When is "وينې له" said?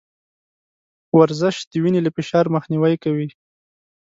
1.83-2.11